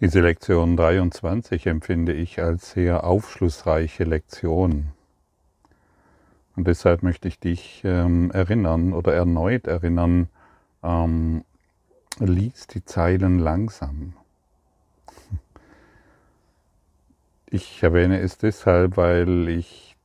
[0.00, 4.88] Diese Lektion 23 empfinde ich als sehr aufschlussreiche Lektion.
[6.54, 10.28] Und deshalb möchte ich dich ähm, erinnern oder erneut erinnern,
[10.82, 11.44] ähm,
[12.18, 14.12] lies die Zeilen langsam.
[17.48, 19.96] Ich erwähne es deshalb, weil ich,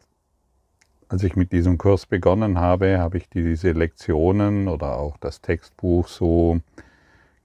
[1.10, 6.08] als ich mit diesem Kurs begonnen habe, habe ich diese Lektionen oder auch das Textbuch
[6.08, 6.62] so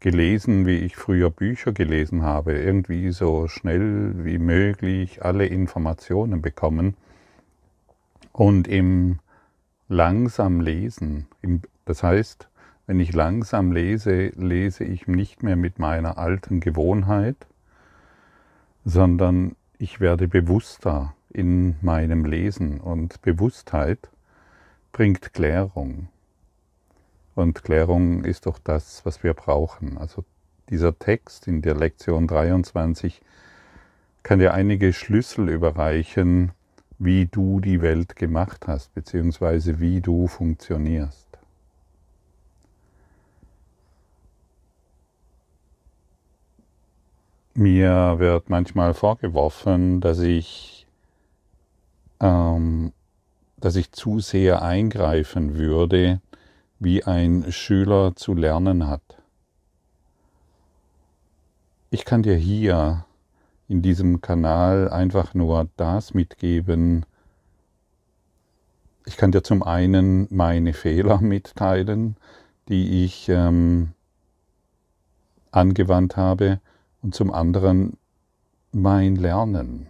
[0.00, 6.96] gelesen, wie ich früher Bücher gelesen habe, irgendwie so schnell wie möglich alle Informationen bekommen
[8.32, 9.18] und im
[9.88, 11.26] langsam lesen.
[11.84, 12.48] Das heißt,
[12.86, 17.46] wenn ich langsam lese, lese ich nicht mehr mit meiner alten Gewohnheit,
[18.84, 24.10] sondern ich werde bewusster in meinem Lesen und Bewusstheit
[24.92, 26.08] bringt Klärung.
[27.36, 29.98] Und Klärung ist doch das, was wir brauchen.
[29.98, 30.24] Also
[30.70, 33.20] dieser Text in der Lektion 23
[34.22, 36.52] kann dir einige Schlüssel überreichen,
[36.98, 41.28] wie du die Welt gemacht hast, beziehungsweise wie du funktionierst.
[47.52, 50.86] Mir wird manchmal vorgeworfen, dass ich,
[52.18, 52.94] ähm,
[53.58, 56.22] dass ich zu sehr eingreifen würde
[56.78, 59.02] wie ein Schüler zu lernen hat.
[61.90, 63.06] Ich kann dir hier
[63.68, 67.06] in diesem Kanal einfach nur das mitgeben.
[69.06, 72.16] Ich kann dir zum einen meine Fehler mitteilen,
[72.68, 73.92] die ich ähm,
[75.50, 76.60] angewandt habe,
[77.02, 77.98] und zum anderen
[78.72, 79.86] mein Lernen.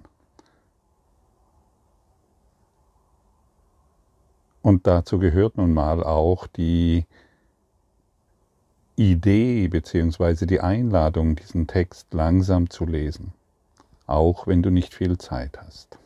[4.66, 7.06] Und dazu gehört nun mal auch die
[8.96, 10.44] Idee bzw.
[10.44, 13.32] die Einladung, diesen Text langsam zu lesen,
[14.08, 16.00] auch wenn du nicht viel Zeit hast.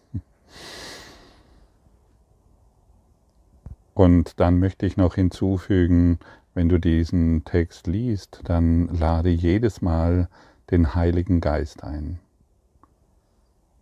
[3.94, 6.18] Und dann möchte ich noch hinzufügen,
[6.52, 10.28] wenn du diesen Text liest, dann lade jedes Mal
[10.70, 12.18] den Heiligen Geist ein.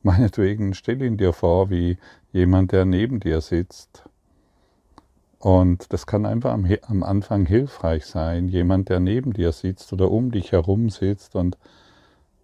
[0.05, 1.99] Meinetwegen stell ihn dir vor wie
[2.31, 4.08] jemand, der neben dir sitzt
[5.39, 10.11] und das kann einfach am, am, Anfang hilfreich sein, jemand, der neben dir sitzt oder
[10.11, 11.57] um dich herum sitzt und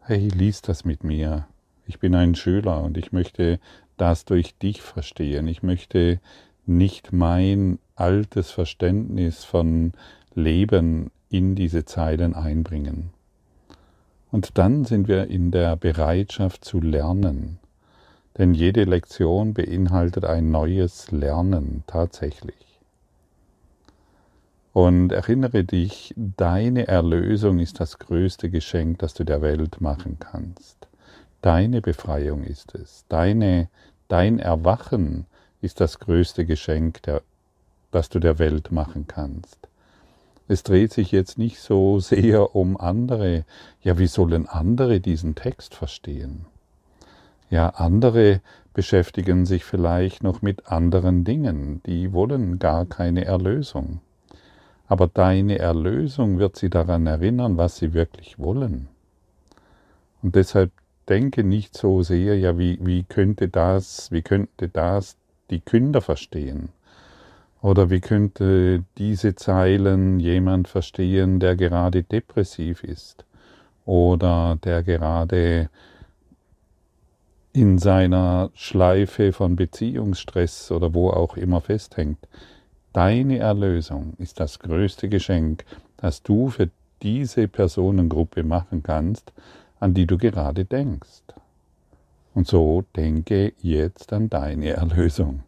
[0.00, 1.46] hey, lies das mit mir.
[1.86, 3.58] Ich bin ein Schüler und ich möchte
[3.96, 5.48] das durch dich verstehen.
[5.48, 6.20] Ich möchte
[6.66, 9.92] nicht mein altes Verständnis von
[10.34, 13.10] Leben in diese Zeilen einbringen.
[14.30, 17.58] Und dann sind wir in der Bereitschaft zu lernen.
[18.36, 22.63] Denn jede Lektion beinhaltet ein neues Lernen tatsächlich.
[24.74, 30.88] Und erinnere dich, deine Erlösung ist das größte Geschenk, das du der Welt machen kannst.
[31.42, 33.04] Deine Befreiung ist es.
[33.08, 33.68] Deine,
[34.08, 35.26] dein Erwachen
[35.60, 37.22] ist das größte Geschenk, der,
[37.92, 39.58] das du der Welt machen kannst.
[40.48, 43.44] Es dreht sich jetzt nicht so sehr um andere.
[43.80, 46.46] Ja, wie sollen andere diesen Text verstehen?
[47.48, 48.40] Ja, andere
[48.72, 54.00] beschäftigen sich vielleicht noch mit anderen Dingen, die wollen gar keine Erlösung
[54.86, 58.88] aber deine Erlösung wird sie daran erinnern, was sie wirklich wollen.
[60.22, 60.70] Und deshalb
[61.08, 65.16] denke nicht so sehr, ja, wie, wie könnte das, wie könnte das
[65.50, 66.70] die Künder verstehen?
[67.62, 73.24] Oder wie könnte diese Zeilen jemand verstehen, der gerade depressiv ist?
[73.86, 75.70] Oder der gerade
[77.54, 82.18] in seiner Schleife von Beziehungsstress oder wo auch immer festhängt.
[82.94, 85.64] Deine Erlösung ist das größte Geschenk,
[85.96, 86.70] das du für
[87.02, 89.32] diese Personengruppe machen kannst,
[89.80, 91.24] an die du gerade denkst.
[92.34, 95.42] Und so denke jetzt an deine Erlösung.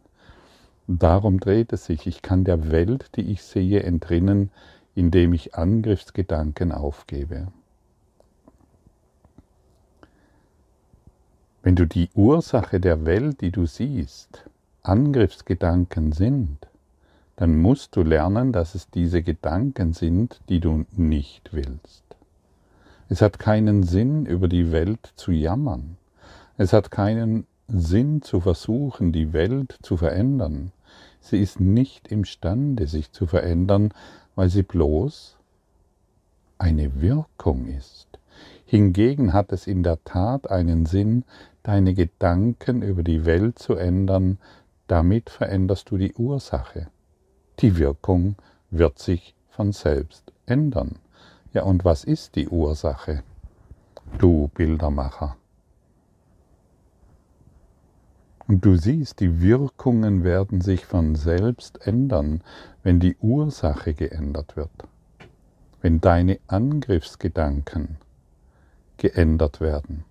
[0.87, 2.05] Darum dreht es sich.
[2.05, 4.51] Ich kann der Welt, die ich sehe, entrinnen,
[4.93, 7.47] indem ich Angriffsgedanken aufgebe.
[11.63, 14.49] Wenn du die Ursache der Welt, die du siehst,
[14.83, 16.66] Angriffsgedanken sind,
[17.37, 22.03] dann musst du lernen, dass es diese Gedanken sind, die du nicht willst.
[23.09, 25.97] Es hat keinen Sinn, über die Welt zu jammern.
[26.57, 30.71] Es hat keinen Sinn zu versuchen, die Welt zu verändern.
[31.21, 33.93] Sie ist nicht imstande, sich zu verändern,
[34.35, 35.37] weil sie bloß
[36.57, 38.07] eine Wirkung ist.
[38.65, 41.23] Hingegen hat es in der Tat einen Sinn,
[41.61, 44.39] deine Gedanken über die Welt zu ändern,
[44.87, 46.87] damit veränderst du die Ursache
[47.59, 48.35] die Wirkung
[48.69, 50.99] wird sich von selbst ändern.
[51.53, 53.23] Ja, und was ist die Ursache?
[54.17, 55.35] du Bildermacher.
[58.47, 62.41] Und du siehst, die Wirkungen werden sich von selbst ändern,
[62.81, 64.71] wenn die Ursache geändert wird,
[65.81, 67.97] wenn deine Angriffsgedanken
[68.95, 70.05] geändert werden.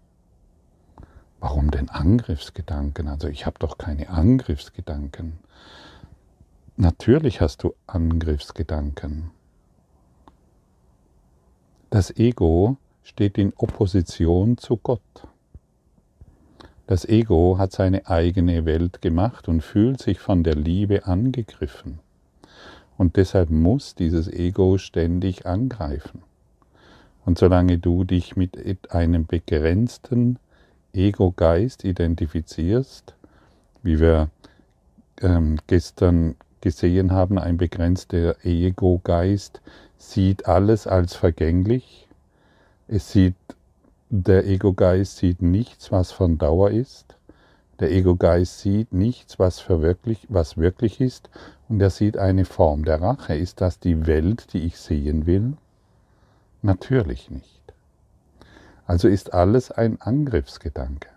[1.40, 3.08] Warum denn Angriffsgedanken?
[3.08, 5.38] Also ich habe doch keine Angriffsgedanken.
[6.78, 9.31] Natürlich hast du Angriffsgedanken.
[11.88, 15.00] Das Ego steht in Opposition zu Gott.
[16.87, 22.00] Das Ego hat seine eigene Welt gemacht und fühlt sich von der Liebe angegriffen.
[22.99, 26.23] Und deshalb muss dieses Ego ständig angreifen.
[27.25, 30.38] Und solange du dich mit einem begrenzten
[30.93, 33.14] Ego-Geist identifizierst,
[33.82, 34.28] wie wir
[35.23, 39.60] ähm, gestern gesehen haben, ein begrenzter Ego-Geist
[39.98, 42.08] sieht alles als vergänglich.
[42.88, 43.36] Es sieht
[44.08, 47.14] der Ego-Geist sieht nichts, was von Dauer ist.
[47.78, 51.30] Der Ego-Geist sieht nichts, was, wirklich, was wirklich ist.
[51.68, 53.36] Und er sieht eine Form der Rache.
[53.36, 55.52] Ist das die Welt, die ich sehen will?
[56.62, 57.62] Natürlich nicht.
[58.88, 61.10] Also ist alles ein Angriffsgedanke.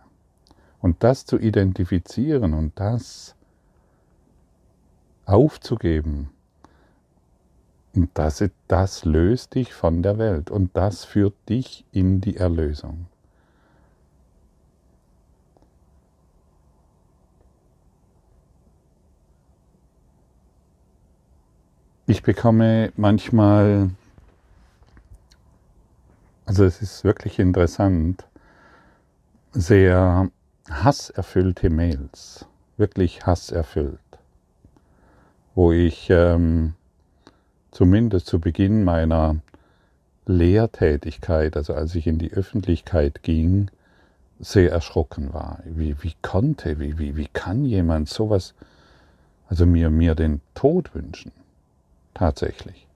[0.79, 3.33] Und das zu identifizieren und das
[5.29, 6.29] aufzugeben,
[7.95, 13.07] und das, das löst dich von der Welt und das führt dich in die Erlösung.
[22.05, 23.91] Ich bekomme manchmal,
[26.45, 28.25] also es ist wirklich interessant,
[29.51, 30.29] sehr
[30.69, 32.45] hasserfüllte Mails,
[32.77, 33.99] wirklich hasserfüllt,
[35.59, 36.73] wo ich ähm,
[37.71, 39.41] zumindest zu Beginn meiner
[40.25, 43.69] Lehrtätigkeit, also als ich in die Öffentlichkeit ging,
[44.39, 45.59] sehr erschrocken war.
[45.65, 48.53] Wie, wie konnte, wie, wie, wie kann jemand sowas,
[49.49, 51.33] also mir, mir den Tod wünschen?
[52.13, 52.87] Tatsächlich.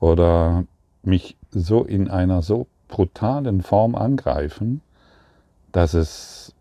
[0.00, 0.64] Oder
[1.02, 4.80] mich so in einer so brutalen Form angreifen,
[5.72, 6.54] dass es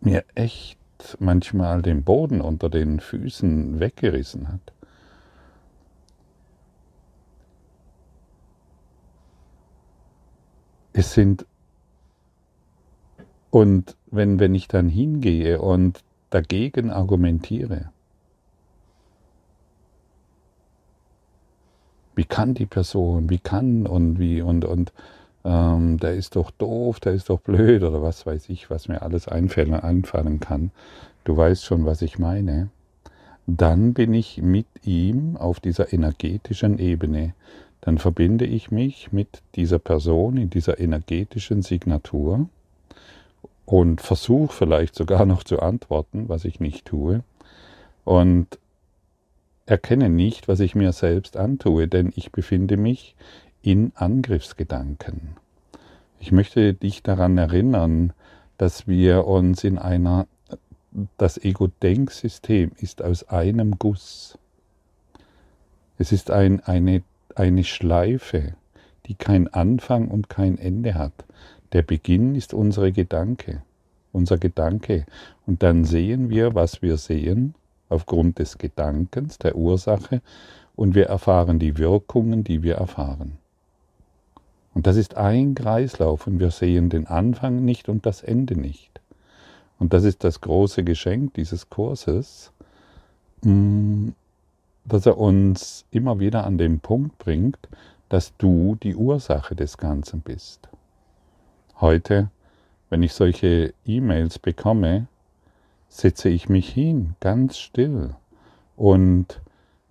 [0.00, 0.77] mir echt
[1.18, 4.72] manchmal den Boden unter den Füßen weggerissen hat.
[10.92, 11.46] Es sind,
[13.50, 17.92] und wenn, wenn ich dann hingehe und dagegen argumentiere,
[22.16, 24.92] wie kann die Person, wie kann und wie und und
[25.48, 29.02] ähm, der ist doch doof, der ist doch blöd oder was weiß ich, was mir
[29.02, 30.70] alles einfallen, einfallen kann.
[31.24, 32.68] Du weißt schon, was ich meine.
[33.46, 37.32] Dann bin ich mit ihm auf dieser energetischen Ebene
[37.80, 42.48] dann verbinde ich mich mit dieser Person in dieser energetischen Signatur
[43.64, 47.22] und versuche vielleicht sogar noch zu antworten, was ich nicht tue,
[48.04, 48.58] und
[49.66, 53.14] erkenne nicht, was ich mir selbst antue, denn ich befinde mich
[53.62, 55.36] in Angriffsgedanken.
[56.20, 58.12] Ich möchte dich daran erinnern,
[58.56, 60.26] dass wir uns in einer,
[61.16, 64.38] das Ego-Denksystem ist aus einem Guss.
[65.96, 67.02] Es ist ein, eine
[67.38, 68.54] eine Schleife,
[69.06, 71.24] die kein Anfang und kein Ende hat.
[71.72, 73.62] Der Beginn ist unsere Gedanke,
[74.12, 75.06] unser Gedanke.
[75.46, 77.54] Und dann sehen wir, was wir sehen,
[77.88, 80.20] aufgrund des Gedankens, der Ursache,
[80.76, 83.37] und wir erfahren die Wirkungen, die wir erfahren.
[84.78, 89.00] Und das ist ein Kreislauf und wir sehen den Anfang nicht und das Ende nicht.
[89.80, 92.52] Und das ist das große Geschenk dieses Kurses,
[93.42, 94.10] mm,
[94.84, 97.58] dass er uns immer wieder an den Punkt bringt,
[98.08, 100.68] dass du die Ursache des Ganzen bist.
[101.80, 102.30] Heute,
[102.88, 105.08] wenn ich solche E-Mails bekomme,
[105.88, 108.14] setze ich mich hin, ganz still
[108.76, 109.40] und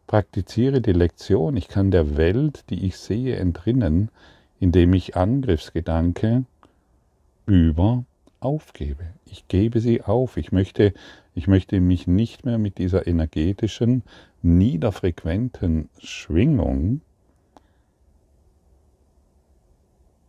[0.07, 1.57] praktiziere die Lektion.
[1.57, 4.11] Ich kann der Welt, die ich sehe, entrinnen,
[4.59, 6.45] indem ich Angriffsgedanke
[7.45, 8.03] über
[8.39, 9.05] aufgebe.
[9.25, 10.37] Ich gebe sie auf.
[10.37, 10.93] Ich möchte,
[11.33, 14.03] ich möchte mich nicht mehr mit dieser energetischen,
[14.41, 17.01] niederfrequenten Schwingung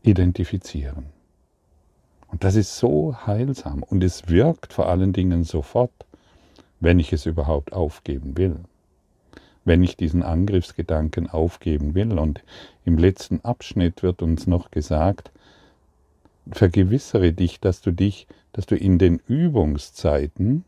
[0.02, 1.06] identifizieren.
[2.28, 5.92] Und das ist so heilsam und es wirkt vor allen Dingen sofort,
[6.80, 8.60] wenn ich es überhaupt aufgeben will.
[9.68, 12.18] Wenn ich diesen Angriffsgedanken aufgeben will.
[12.18, 12.42] Und
[12.84, 15.30] im letzten Abschnitt wird uns noch gesagt,
[16.50, 20.64] vergewissere dich, dass du dich, dass du in den Übungszeiten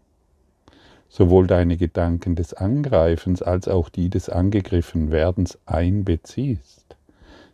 [1.09, 6.85] sowohl deine Gedanken des Angreifens als auch die des angegriffen Werdens einbeziehst.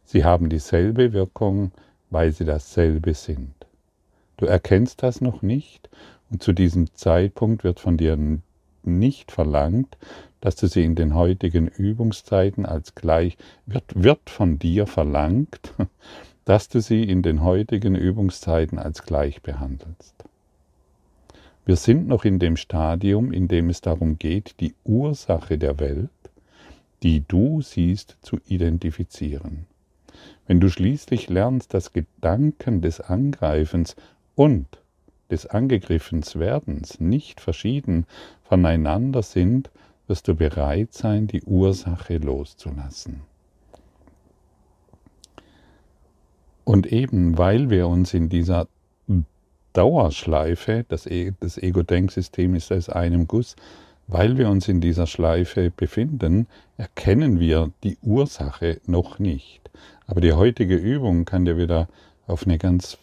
[0.04, 1.72] Sie haben dieselbe Wirkung
[2.10, 3.54] weil sie dasselbe sind.
[4.36, 5.88] Du erkennst das noch nicht
[6.30, 8.18] und zu diesem Zeitpunkt wird von dir
[8.82, 9.96] nicht verlangt,
[10.46, 13.36] dass du sie in den heutigen Übungszeiten als gleich,
[13.66, 15.74] wird, wird von dir verlangt,
[16.44, 20.14] dass du sie in den heutigen Übungszeiten als gleich behandelst.
[21.64, 26.10] Wir sind noch in dem Stadium, in dem es darum geht, die Ursache der Welt,
[27.02, 29.66] die du siehst, zu identifizieren.
[30.46, 33.96] Wenn du schließlich lernst, dass Gedanken des Angreifens
[34.36, 34.68] und
[35.28, 38.06] des Angegriffenswerdens nicht verschieden
[38.44, 39.70] voneinander sind,
[40.06, 43.22] wirst du bereit sein, die Ursache loszulassen.
[46.64, 48.66] Und eben weil wir uns in dieser
[49.72, 53.56] Dauerschleife, das, e das Ego-Denksystem ist aus einem Guss,
[54.08, 56.46] weil wir uns in dieser Schleife befinden,
[56.76, 59.70] erkennen wir die Ursache noch nicht.
[60.06, 61.88] Aber die heutige Übung kann dir wieder
[62.26, 62.98] auf eine ganz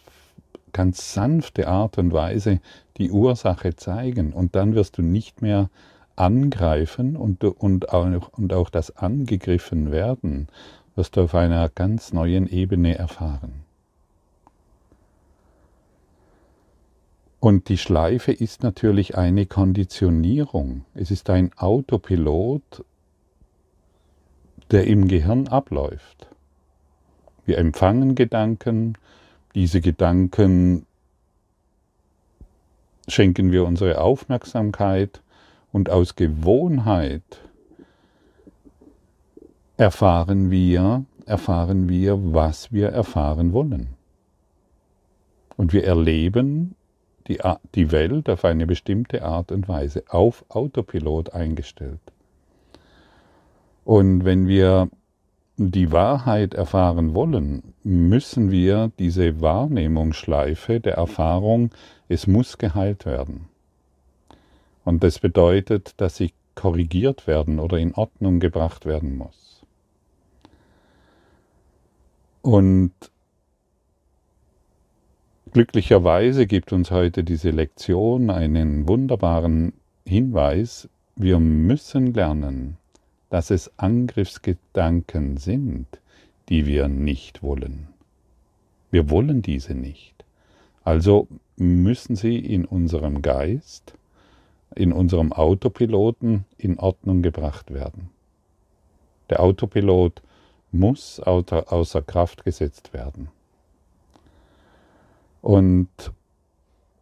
[0.74, 2.60] ganz sanfte Art und Weise
[2.98, 5.70] die Ursache zeigen und dann wirst du nicht mehr
[6.16, 10.48] angreifen und, und, auch, und auch das angegriffen werden,
[10.94, 13.64] wirst du auf einer ganz neuen Ebene erfahren.
[17.40, 20.86] Und die Schleife ist natürlich eine Konditionierung.
[20.94, 22.84] Es ist ein Autopilot,
[24.70, 26.28] der im Gehirn abläuft.
[27.44, 28.96] Wir empfangen Gedanken,
[29.54, 30.86] diese Gedanken
[33.08, 35.20] schenken wir unsere Aufmerksamkeit
[35.74, 37.40] und aus Gewohnheit
[39.76, 43.88] erfahren wir, erfahren wir, was wir erfahren wollen.
[45.56, 46.76] Und wir erleben
[47.26, 47.40] die,
[47.74, 52.12] die Welt auf eine bestimmte Art und Weise, auf Autopilot eingestellt.
[53.84, 54.88] Und wenn wir
[55.56, 61.70] die Wahrheit erfahren wollen, müssen wir diese Wahrnehmungsschleife der Erfahrung,
[62.08, 63.48] es muss geheilt werden.
[64.84, 69.62] Und das bedeutet, dass sie korrigiert werden oder in Ordnung gebracht werden muss.
[72.42, 72.92] Und
[75.52, 79.72] glücklicherweise gibt uns heute diese Lektion einen wunderbaren
[80.06, 82.76] Hinweis, wir müssen lernen,
[83.30, 85.86] dass es Angriffsgedanken sind,
[86.48, 87.88] die wir nicht wollen.
[88.90, 90.24] Wir wollen diese nicht.
[90.84, 93.94] Also müssen sie in unserem Geist,
[94.74, 98.10] in unserem Autopiloten in Ordnung gebracht werden.
[99.30, 100.22] Der Autopilot
[100.72, 103.28] muss außer Kraft gesetzt werden.
[105.40, 105.88] Und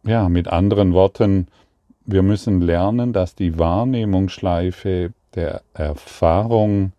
[0.03, 1.47] ja, mit anderen Worten,
[2.05, 6.91] wir müssen lernen, dass die Wahrnehmungsschleife der Erfahrung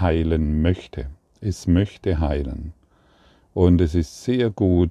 [0.00, 1.06] heilen möchte.
[1.40, 2.72] Es möchte heilen.
[3.54, 4.90] Und es ist sehr gut,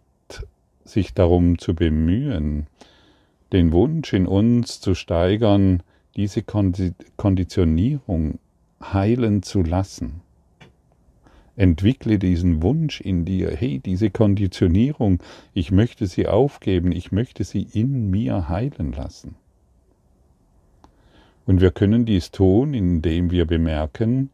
[0.83, 2.67] sich darum zu bemühen,
[3.51, 5.83] den Wunsch in uns zu steigern,
[6.15, 8.39] diese Konditionierung
[8.81, 10.21] heilen zu lassen.
[11.55, 15.21] Entwickle diesen Wunsch in dir, hey, diese Konditionierung,
[15.53, 19.35] ich möchte sie aufgeben, ich möchte sie in mir heilen lassen.
[21.45, 24.29] Und wir können dies tun, indem wir bemerken,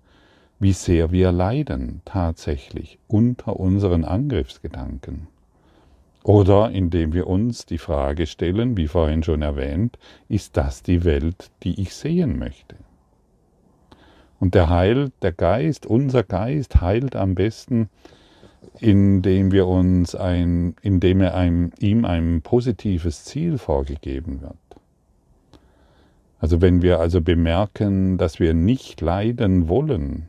[0.59, 5.27] wie sehr wir leiden tatsächlich unter unseren Angriffsgedanken.
[6.23, 9.97] Oder indem wir uns die Frage stellen, wie vorhin schon erwähnt,
[10.27, 12.75] ist das die Welt, die ich sehen möchte?
[14.39, 17.89] Und der Heil, der Geist, unser Geist heilt am besten,
[18.79, 24.55] indem wir uns ein, indem er einem, ihm ein positives Ziel vorgegeben wird.
[26.39, 30.27] Also wenn wir also bemerken, dass wir nicht leiden wollen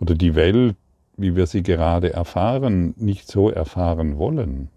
[0.00, 0.76] oder die Welt,
[1.20, 4.70] wie wir sie gerade erfahren, nicht so erfahren wollen,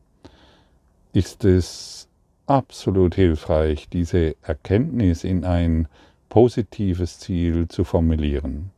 [1.14, 2.10] ist es
[2.48, 5.88] absolut hilfreich, diese Erkenntnis in ein
[6.28, 8.72] positives Ziel zu formulieren.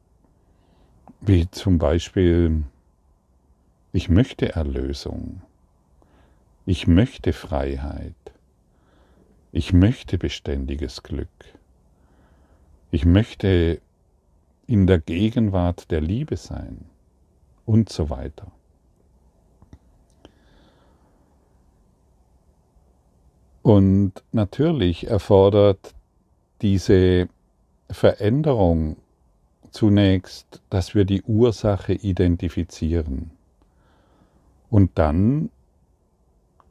[1.22, 2.66] Wie zum Beispiel,
[3.94, 5.42] ich möchte Erlösung,
[6.68, 8.14] ich möchte Freiheit,
[9.52, 11.30] ich möchte beständiges Glück.
[12.92, 13.82] Ich möchte
[14.68, 16.86] in der Gegenwart der Liebe sein
[17.66, 18.52] und so weiter.
[23.62, 25.96] Und natürlich erfordert
[26.62, 27.28] diese
[27.90, 28.98] Veränderung
[29.72, 33.32] zunächst, dass wir die Ursache identifizieren
[34.70, 35.50] und dann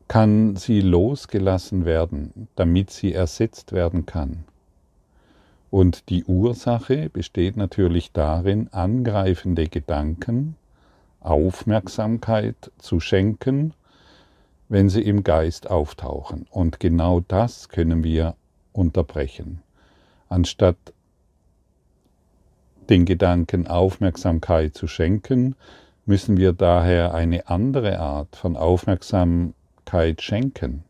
[0.06, 4.44] kann sie losgelassen werden, damit sie ersetzt werden kann.
[5.70, 10.56] Und die Ursache besteht natürlich darin, angreifende Gedanken
[11.24, 13.74] Aufmerksamkeit zu schenken,
[14.68, 16.46] wenn sie im Geist auftauchen.
[16.50, 18.36] Und genau das können wir
[18.72, 19.62] unterbrechen.
[20.28, 20.76] Anstatt
[22.88, 25.56] den Gedanken Aufmerksamkeit zu schenken,
[26.06, 30.84] müssen wir daher eine andere Art von Aufmerksamkeit schenken.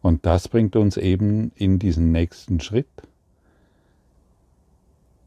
[0.00, 2.86] Und das bringt uns eben in diesen nächsten Schritt.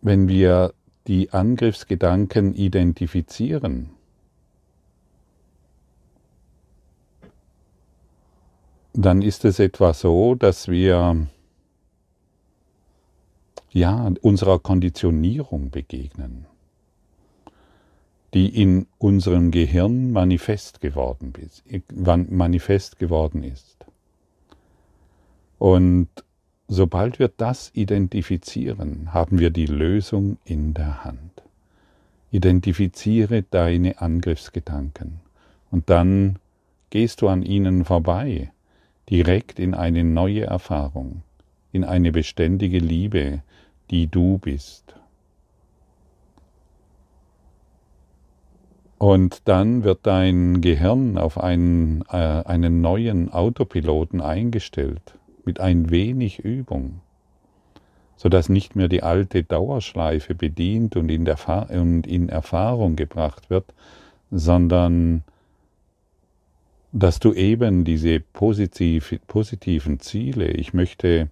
[0.02, 0.74] Wenn wir
[1.08, 3.92] die Angriffsgedanken identifizieren,
[8.94, 11.28] dann ist es etwa so, dass wir
[13.70, 16.48] ja unserer Konditionierung begegnen,
[18.34, 21.64] die in unserem Gehirn manifest geworden ist.
[22.30, 23.86] Manifest geworden ist.
[25.60, 26.10] Und
[26.68, 31.44] sobald wir das identifizieren, haben wir die Lösung in der Hand.
[32.32, 35.22] Identifiziere deine Angriffsgedanken
[35.72, 36.40] und dann
[36.90, 38.52] gehst du an ihnen vorbei,
[39.10, 41.22] direkt in eine neue Erfahrung,
[41.72, 43.42] in eine beständige Liebe,
[43.90, 44.96] die du bist.
[48.98, 55.17] Und dann wird dein Gehirn auf einen, äh, einen neuen Autopiloten eingestellt
[55.48, 57.02] mit ein wenig Übung,
[58.18, 63.74] sodass nicht mehr die alte Dauerschleife bedient und in, und in Erfahrung gebracht wird,
[64.30, 65.24] sondern
[66.92, 71.30] dass du eben diese positiv, positiven Ziele, ich möchte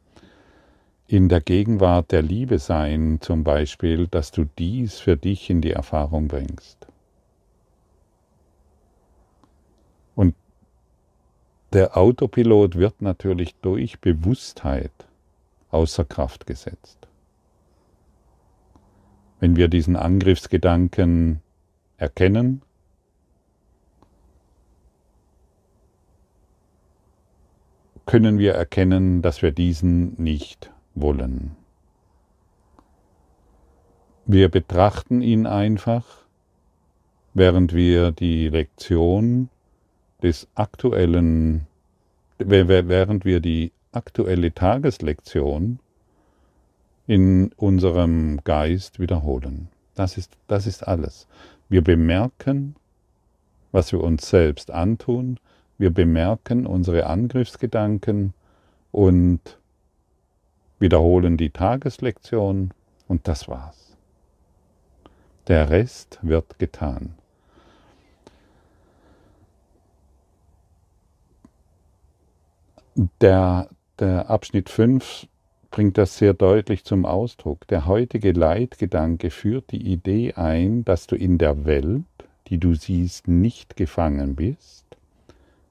[1.07, 5.71] in der Gegenwart der Liebe sein zum Beispiel, dass du dies für dich in die
[5.71, 6.84] Erfahrung bringst.
[11.75, 14.93] Der Autopilot wird natürlich durch Bewusstheit
[15.71, 17.09] außer Kraft gesetzt.
[19.41, 21.41] Wenn wir diesen Angriffsgedanken
[21.97, 22.61] erkennen,
[28.05, 31.57] können wir erkennen, dass wir diesen nicht wollen.
[34.25, 36.05] Wir betrachten ihn einfach,
[37.33, 39.49] während wir die Lektion
[40.25, 41.67] des aktuellen,
[42.39, 45.77] während wir die aktuelle Tageslektion
[47.05, 49.67] in unserem Geist wiederholen.
[49.93, 51.27] Das ist, das ist alles.
[51.69, 52.75] Wir bemerken,
[53.71, 55.39] was wir uns selbst antun,
[55.77, 58.33] wir bemerken unsere Angriffsgedanken
[58.91, 59.59] und
[60.79, 62.71] wiederholen die Tageslektion
[63.07, 63.95] und das war's.
[65.47, 67.13] Der Rest wird getan.
[72.97, 73.67] Der,
[73.99, 75.27] der Abschnitt 5
[75.69, 77.67] bringt das sehr deutlich zum Ausdruck.
[77.67, 82.05] Der heutige Leitgedanke führt die Idee ein, dass du in der Welt,
[82.47, 84.85] die du siehst, nicht gefangen bist,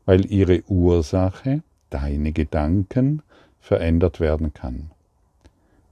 [0.04, 3.22] weil ihre Ursache, deine Gedanken,
[3.58, 4.90] verändert werden kann.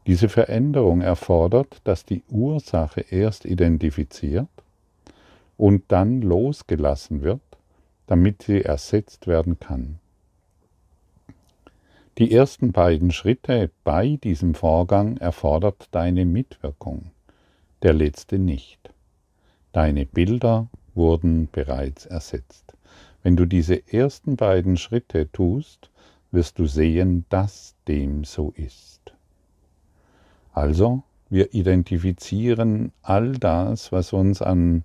[0.07, 4.51] Diese Veränderung erfordert, dass die Ursache erst identifiziert
[5.57, 7.41] und dann losgelassen wird,
[8.07, 9.99] damit sie ersetzt werden kann.
[12.23, 17.11] Die ersten beiden Schritte bei diesem Vorgang erfordert deine Mitwirkung,
[17.83, 18.95] der letzte nicht.
[19.73, 22.75] Deine Bilder wurden bereits ersetzt.
[23.25, 25.91] Wenn du diese ersten beiden Schritte tust,
[26.31, 29.01] wirst du sehen, dass dem so ist.
[30.53, 34.85] Also, wir identifizieren all das, was uns an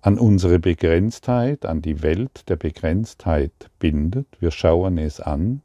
[0.00, 4.26] an unsere Begrenztheit, an die Welt der Begrenztheit bindet.
[4.38, 5.62] Wir schauen es an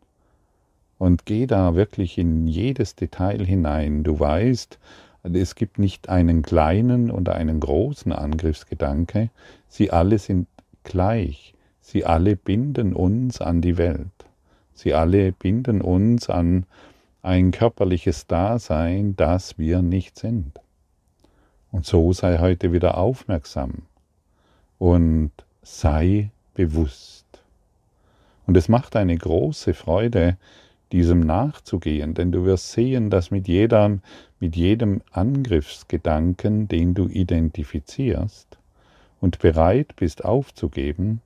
[1.00, 4.04] und geh da wirklich in jedes Detail hinein.
[4.04, 4.78] Du weißt,
[5.24, 9.32] es gibt nicht einen kleinen oder einen großen Angriffsgedanke,
[9.68, 10.48] sie alle sind
[10.84, 14.08] gleich, sie alle binden uns an die Welt,
[14.74, 16.66] sie alle binden uns an
[17.22, 20.60] ein körperliches Dasein, das wir nicht sind.
[21.72, 23.84] Und so sei heute wieder aufmerksam
[24.80, 25.32] und
[25.62, 27.26] sei bewusst.
[28.48, 30.38] Und es macht eine große Freude,
[30.92, 34.02] diesem nachzugehen, denn du wirst sehen, dass mit, jedem,
[34.40, 38.58] mit jedem Angriffsgedanken, den du identifizierst
[39.22, 41.22] und bereit bist aufzugeben,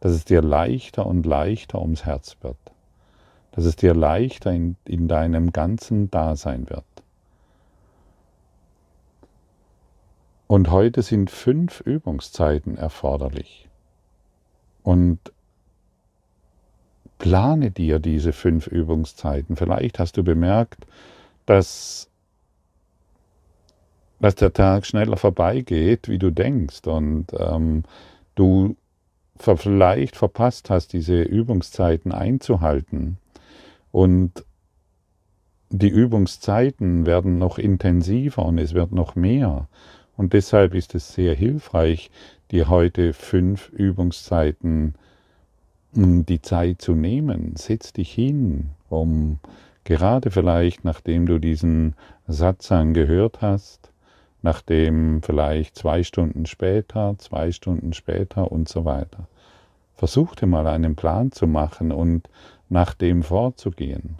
[0.00, 2.56] dass es dir leichter und leichter ums Herz wird,
[3.52, 6.84] dass es dir leichter in, in deinem ganzen Dasein wird.
[10.46, 13.68] Und heute sind fünf Übungszeiten erforderlich.
[14.82, 15.20] Und
[17.20, 19.54] plane dir diese fünf Übungszeiten.
[19.54, 20.86] Vielleicht hast du bemerkt,
[21.46, 22.08] dass
[24.18, 27.84] dass der Tag schneller vorbeigeht, wie du denkst und ähm,
[28.34, 28.76] du
[29.38, 33.16] vielleicht verpasst hast, diese Übungszeiten einzuhalten
[33.90, 34.44] und
[35.70, 39.68] die Übungszeiten werden noch intensiver und es wird noch mehr.
[40.16, 42.10] Und deshalb ist es sehr hilfreich,
[42.50, 44.94] dir heute fünf Übungszeiten
[45.92, 47.54] die Zeit zu nehmen.
[47.56, 49.38] Setz dich hin, um
[49.84, 51.94] gerade vielleicht, nachdem du diesen
[52.26, 53.92] Satz angehört hast,
[54.42, 59.26] nachdem vielleicht zwei Stunden später, zwei Stunden später und so weiter.
[59.96, 62.28] Versuch dir mal einen Plan zu machen und
[62.68, 64.16] nach dem vorzugehen.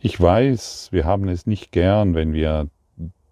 [0.00, 2.68] Ich weiß, wir haben es nicht gern, wenn wir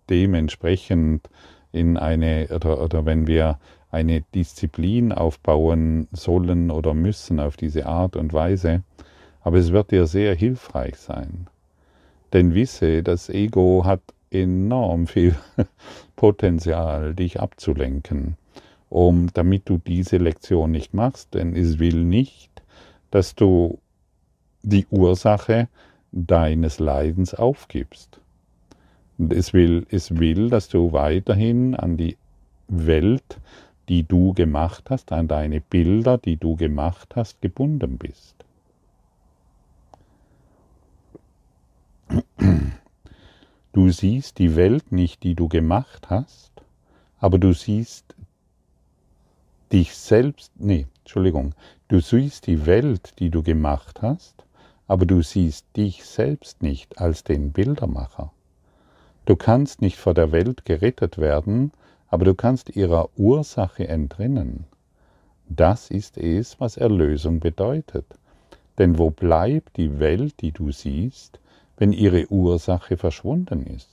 [0.08, 1.28] dementsprechend
[1.70, 3.58] in eine oder, oder wenn wir
[3.92, 8.82] eine Disziplin aufbauen sollen oder müssen auf diese Art und Weise,
[9.42, 11.46] aber es wird dir sehr hilfreich sein.
[12.32, 14.00] Denn wisse, das Ego hat
[14.30, 15.36] enorm viel
[16.16, 18.38] Potenzial, dich abzulenken,
[18.88, 22.50] um, damit du diese Lektion nicht machst, denn es will nicht,
[23.10, 23.78] dass du
[24.62, 25.68] die Ursache
[26.12, 28.20] deines Leidens aufgibst.
[29.28, 32.16] Es will, es will, dass du weiterhin an die
[32.68, 33.38] Welt,
[33.92, 38.34] die du gemacht hast, an deine Bilder, die du gemacht hast, gebunden bist.
[43.74, 46.52] Du siehst die Welt nicht, die du gemacht hast,
[47.18, 48.16] aber du siehst
[49.70, 51.54] dich selbst, nee, Entschuldigung,
[51.88, 54.46] du siehst die Welt, die du gemacht hast,
[54.88, 58.32] aber du siehst dich selbst nicht als den Bildermacher.
[59.26, 61.72] Du kannst nicht vor der Welt gerettet werden,
[62.12, 64.66] aber du kannst ihrer Ursache entrinnen.
[65.48, 68.04] Das ist es, was Erlösung bedeutet.
[68.76, 71.40] Denn wo bleibt die Welt, die du siehst,
[71.78, 73.88] wenn ihre Ursache verschwunden ist?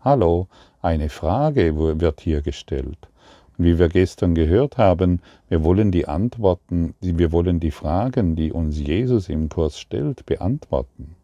[0.00, 0.46] Hallo,
[0.80, 3.08] eine Frage wird hier gestellt.
[3.56, 8.52] Und wie wir gestern gehört haben, wir wollen die Antworten, wir wollen die Fragen, die
[8.52, 11.16] uns Jesus im Kurs stellt, beantworten.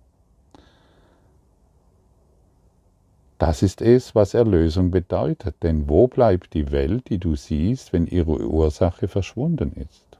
[3.38, 8.06] Das ist es, was Erlösung bedeutet, denn wo bleibt die Welt, die du siehst, wenn
[8.06, 10.18] ihre Ursache verschwunden ist?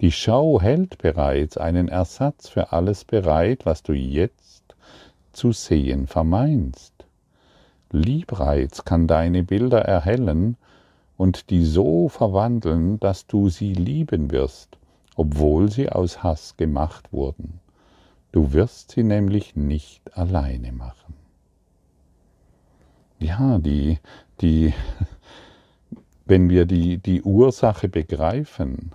[0.00, 4.74] Die Schau hält bereits einen Ersatz für alles bereit, was du jetzt
[5.32, 6.92] zu sehen vermeinst.
[7.92, 10.56] Liebreiz kann deine Bilder erhellen
[11.16, 14.76] und die so verwandeln, dass du sie lieben wirst,
[15.14, 17.61] obwohl sie aus Hass gemacht wurden.
[18.32, 21.14] Du wirst sie nämlich nicht alleine machen.
[23.18, 23.98] Ja, die,
[24.40, 24.72] die,
[26.24, 28.92] wenn wir die, die Ursache begreifen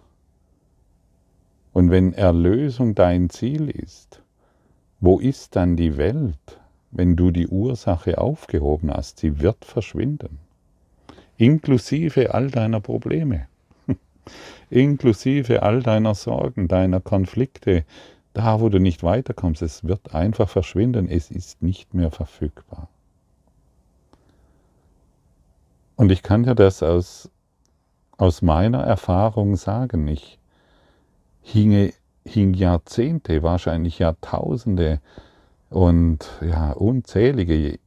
[1.72, 4.22] und wenn Erlösung dein Ziel ist,
[5.00, 9.20] wo ist dann die Welt, wenn du die Ursache aufgehoben hast?
[9.20, 10.40] Sie wird verschwinden,
[11.38, 13.48] inklusive all deiner Probleme,
[14.72, 17.86] inklusive all deiner Sorgen, deiner Konflikte,
[18.34, 22.88] da, wo du nicht weiterkommst, es wird einfach verschwinden, es ist nicht mehr verfügbar.
[25.96, 27.30] Und ich kann dir das aus,
[28.18, 30.08] aus meiner Erfahrung sagen.
[30.08, 30.38] Ich
[31.42, 31.92] hinge,
[32.24, 35.02] hing Jahrzehnte, wahrscheinlich Jahrtausende
[35.70, 37.80] und ja, unzählige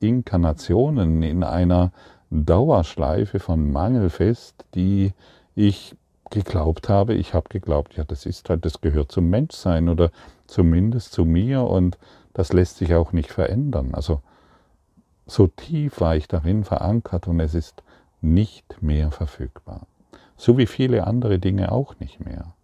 [0.00, 1.92] Inkarnationen in einer
[2.30, 5.12] Dauerschleife von Mangel fest, die
[5.54, 5.94] ich
[6.30, 10.10] geglaubt habe, ich habe geglaubt, ja, das ist halt, das gehört zum Menschsein oder
[10.46, 11.98] zumindest zu mir und
[12.34, 13.94] das lässt sich auch nicht verändern.
[13.94, 14.22] Also
[15.26, 17.82] so tief war ich darin verankert und es ist
[18.20, 19.86] nicht mehr verfügbar.
[20.36, 22.54] So wie viele andere Dinge auch nicht mehr.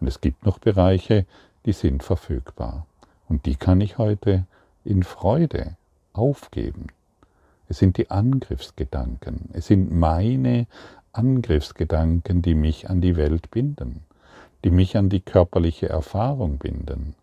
[0.00, 1.26] Und es gibt noch Bereiche,
[1.64, 2.86] die sind verfügbar.
[3.28, 4.44] Und die kann ich heute
[4.84, 5.76] in Freude
[6.12, 6.88] aufgeben.
[7.68, 9.48] Es sind die Angriffsgedanken.
[9.52, 10.66] Es sind meine
[11.12, 14.04] Angriffsgedanken, die mich an die Welt binden,
[14.64, 17.14] die mich an die körperliche Erfahrung binden,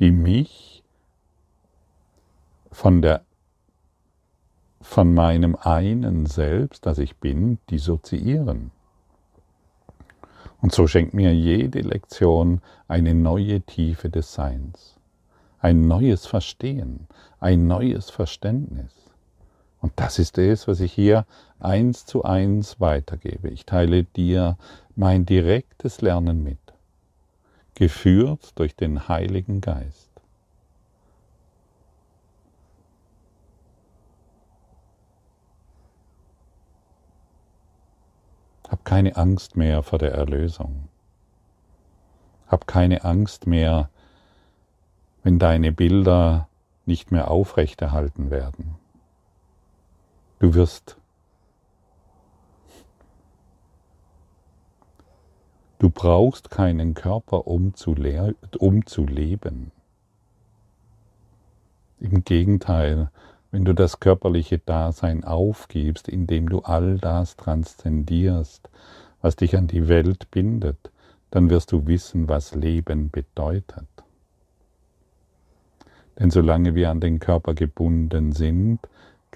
[0.00, 0.82] die mich
[2.70, 3.22] von der
[4.80, 8.70] von meinem einen Selbst, das ich bin, dissoziieren.
[10.60, 14.96] Und so schenkt mir jede Lektion eine neue Tiefe des Seins,
[15.58, 17.08] ein neues Verstehen,
[17.40, 19.05] ein neues Verständnis.
[19.80, 21.26] Und das ist es, was ich hier
[21.60, 23.48] eins zu eins weitergebe.
[23.48, 24.56] Ich teile dir
[24.94, 26.58] mein direktes Lernen mit,
[27.74, 30.10] geführt durch den Heiligen Geist.
[38.68, 40.88] Hab keine Angst mehr vor der Erlösung.
[42.48, 43.90] Hab keine Angst mehr,
[45.22, 46.48] wenn deine Bilder
[46.84, 48.76] nicht mehr aufrechterhalten werden.
[50.38, 50.96] Du wirst
[55.78, 57.94] Du brauchst keinen Körper, um zu,
[58.58, 59.72] um zu leben.
[62.00, 63.10] Im Gegenteil,
[63.50, 68.68] wenn du das körperliche Dasein aufgibst, indem du all das transzendierst,
[69.20, 70.90] was dich an die Welt bindet,
[71.30, 73.86] dann wirst du wissen, was Leben bedeutet.
[76.18, 78.80] Denn solange wir an den Körper gebunden sind,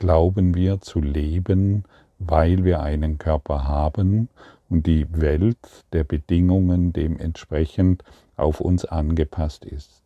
[0.00, 1.84] glauben wir zu leben,
[2.18, 4.30] weil wir einen Körper haben
[4.70, 5.58] und die Welt
[5.92, 8.02] der Bedingungen dementsprechend
[8.36, 10.02] auf uns angepasst ist.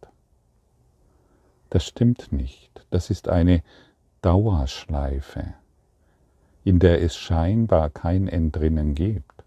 [1.71, 2.85] Das stimmt nicht.
[2.91, 3.63] Das ist eine
[4.21, 5.55] Dauerschleife,
[6.65, 9.45] in der es scheinbar kein Entrinnen gibt.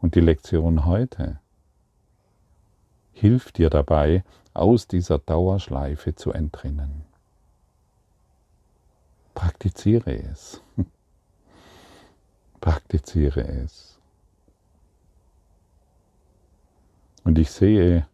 [0.00, 1.38] Und die Lektion heute
[3.12, 7.09] hilft dir dabei, aus dieser Dauerschleife zu entrinnen.
[9.40, 10.60] Praktiziere es.
[12.60, 13.98] Praktiziere es.
[17.24, 18.06] Und ich sehe,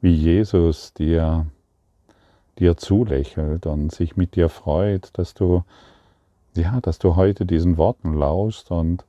[0.00, 1.46] wie Jesus dir,
[2.60, 5.64] dir zulächelt und sich mit dir freut, dass du,
[6.54, 9.04] ja, dass du heute diesen Worten lauschst und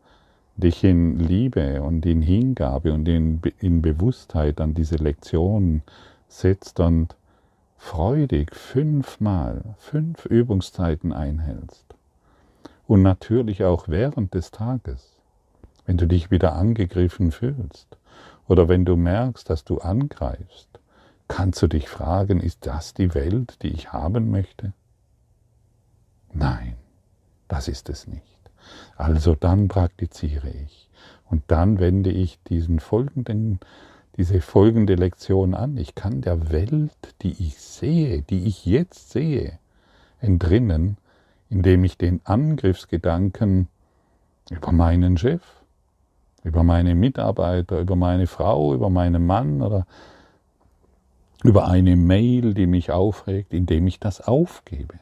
[0.58, 5.84] dich in Liebe und in Hingabe und in, in Bewusstheit an diese Lektion
[6.28, 7.16] setzt und
[7.78, 11.86] freudig fünfmal, fünf Übungszeiten einhältst.
[12.88, 15.16] Und natürlich auch während des Tages,
[15.86, 17.98] wenn du dich wieder angegriffen fühlst
[18.48, 20.80] oder wenn du merkst, dass du angreifst,
[21.28, 24.74] kannst du dich fragen, ist das die Welt, die ich haben möchte?
[26.34, 26.76] Nein,
[27.48, 28.24] das ist es nicht.
[28.96, 30.90] Also dann praktiziere ich
[31.30, 33.60] und dann wende ich diesen folgenden,
[34.18, 35.78] diese folgende Lektion an.
[35.78, 39.60] Ich kann der Welt, die ich sehe, die ich jetzt sehe,
[40.20, 40.98] entrinnen,
[41.50, 43.68] indem ich den Angriffsgedanken
[44.50, 45.42] über meinen Chef,
[46.44, 49.86] über meine Mitarbeiter, über meine Frau, über meinen Mann oder
[51.44, 54.96] über eine Mail, die mich aufregt, indem ich das aufgebe.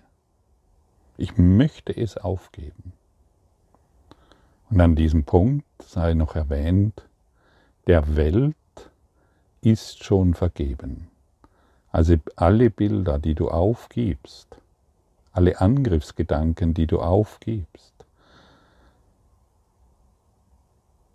[1.18, 2.94] Ich möchte es aufgeben.
[4.70, 7.04] Und an diesem Punkt sei noch erwähnt,
[7.88, 8.56] der Welt
[9.64, 11.08] ist schon vergeben.
[11.92, 14.48] Also alle Bilder, die du aufgibst,
[15.32, 17.94] alle Angriffsgedanken, die du aufgibst,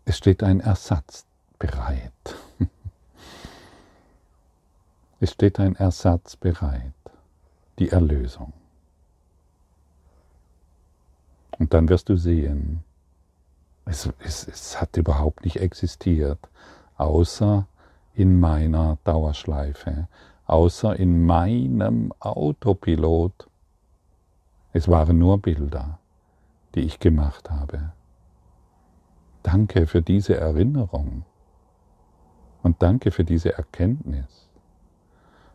[0.04, 1.26] es steht ein Ersatz
[1.58, 2.12] bereit.
[5.20, 6.92] Es steht ein Ersatz bereit,
[7.80, 8.52] die Erlösung.
[11.58, 12.84] Und dann wirst du sehen,
[13.84, 16.38] es, es, es hat überhaupt nicht existiert,
[16.98, 17.66] außer
[18.18, 20.08] in meiner Dauerschleife,
[20.46, 23.48] außer in meinem Autopilot.
[24.72, 26.00] Es waren nur Bilder,
[26.74, 27.92] die ich gemacht habe.
[29.44, 31.24] Danke für diese Erinnerung
[32.64, 34.48] und danke für diese Erkenntnis.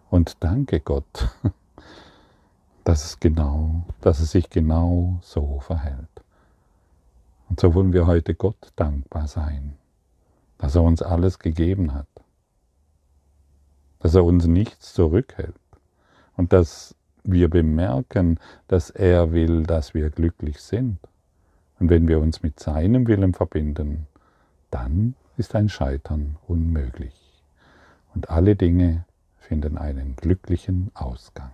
[0.09, 1.35] Und danke Gott,
[2.85, 6.23] dass es genau, dass es sich genau so verhält.
[7.49, 9.75] Und so wollen wir heute Gott dankbar sein,
[10.59, 12.07] dass er uns alles gegeben hat,
[14.03, 15.55] dass er uns nichts zurückhält
[16.35, 18.37] und dass wir bemerken,
[18.67, 20.97] dass er will, dass wir glücklich sind.
[21.79, 24.07] Und wenn wir uns mit seinem Willen verbinden,
[24.71, 27.15] dann ist ein Scheitern unmöglich.
[28.13, 29.05] Und alle Dinge
[29.39, 31.51] finden einen glücklichen Ausgang.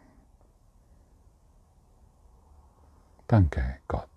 [3.28, 4.08] Danke, Gott.